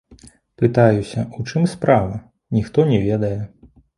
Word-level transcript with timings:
Пытаюся 0.61 1.19
ў 1.23 1.51
чым 1.51 1.67
справа, 1.75 2.17
ніхто 2.59 2.87
не 2.95 2.99
ведае. 3.07 3.37